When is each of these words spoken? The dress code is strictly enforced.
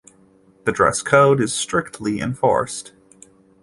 The 0.65 0.71
dress 0.71 1.03
code 1.03 1.39
is 1.39 1.53
strictly 1.53 2.19
enforced. 2.21 2.93